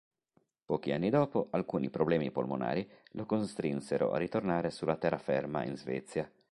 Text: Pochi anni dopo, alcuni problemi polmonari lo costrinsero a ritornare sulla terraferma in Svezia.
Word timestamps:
Pochi 0.65 0.93
anni 0.93 1.11
dopo, 1.11 1.49
alcuni 1.51 1.91
problemi 1.91 2.31
polmonari 2.31 2.89
lo 3.11 3.27
costrinsero 3.27 4.11
a 4.13 4.17
ritornare 4.17 4.71
sulla 4.71 4.95
terraferma 4.97 5.63
in 5.63 5.77
Svezia. 5.77 6.27